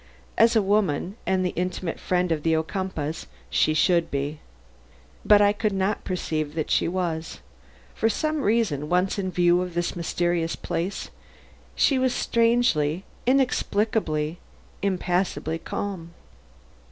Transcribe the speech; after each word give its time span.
As 0.35 0.55
a 0.55 0.63
woman, 0.63 1.15
and 1.27 1.45
the 1.45 1.51
intimate 1.51 1.99
friend 1.99 2.31
of 2.31 2.41
the 2.41 2.55
Ocumpaughs, 2.55 3.27
she 3.51 3.75
should 3.75 4.09
be. 4.09 4.39
But 5.23 5.43
I 5.43 5.53
could 5.53 5.73
not 5.73 6.03
perceive 6.05 6.55
that 6.55 6.71
she 6.71 6.87
was. 6.87 7.39
For 7.93 8.09
some 8.09 8.41
reason, 8.41 8.89
once 8.89 9.19
in 9.19 9.29
view 9.29 9.61
of 9.61 9.75
this 9.75 9.95
mysterious 9.95 10.55
place, 10.55 11.11
she 11.75 11.99
was 11.99 12.15
strangely, 12.15 13.03
inexplicably, 13.27 14.39
impassibly 14.81 15.59
calm. 15.59 16.15